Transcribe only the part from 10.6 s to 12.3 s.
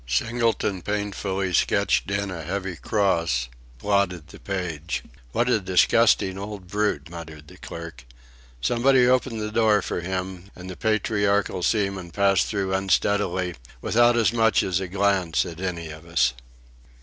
the patriarchal seaman